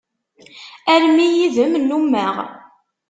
[0.93, 2.35] Armi yid-m nnumeɣ.